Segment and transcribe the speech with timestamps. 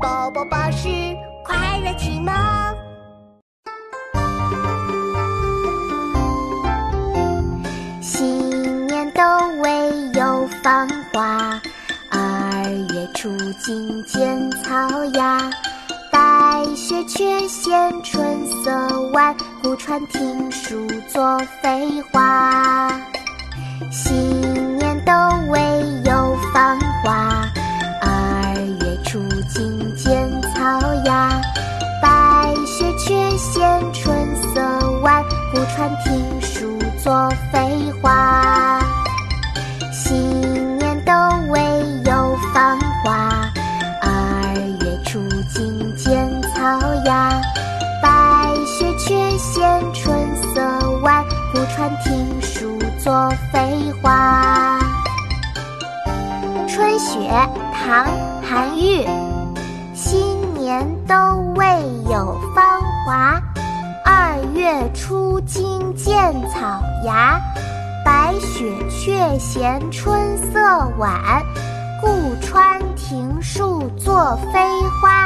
[0.00, 0.88] 宝宝巴士
[1.44, 2.32] 快乐启蒙。
[8.00, 9.22] 新年都
[9.62, 11.60] 未有芳华，
[12.10, 12.64] 二
[12.94, 15.50] 月初惊见草芽。
[16.12, 22.57] 白雪却嫌春色晚，故传庭树作飞花。
[35.68, 38.80] 晚，故传庭树作废话。
[39.92, 41.12] 新年都
[41.50, 41.60] 未
[42.04, 43.50] 有芳华，
[44.00, 45.20] 二月初
[45.52, 46.60] 惊见草
[47.04, 47.40] 芽。
[48.02, 50.18] 白雪却嫌春
[50.54, 54.78] 色晚，故传庭树作废话。
[56.68, 57.30] 春雪，
[57.72, 58.06] 唐·
[58.48, 59.06] 韩愈。
[59.94, 61.14] 新年都
[61.56, 61.66] 未
[62.10, 62.64] 有芳
[63.04, 63.40] 华，
[64.94, 66.14] 初惊见
[66.48, 67.40] 草芽。
[68.04, 70.58] 白雪却嫌春色
[70.98, 71.42] 晚，
[72.00, 74.58] 故穿庭树作飞
[75.00, 75.17] 花。